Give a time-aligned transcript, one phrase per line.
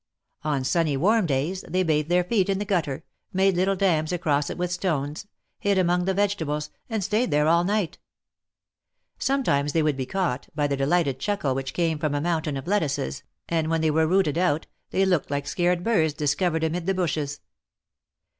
[0.41, 4.49] On sunny, warm days they bathed their feet in the gutter, made little dams across
[4.49, 5.27] it with stones,
[5.59, 7.99] hid among the vegetables, and stayed there all night.
[9.19, 12.65] Sometimes they would be caught, by the delighted chuckle which came from a mountain of
[12.65, 16.87] lettuces, and when they were rooted out, they looked like scared birds dis covered amid
[16.87, 17.41] the bushes.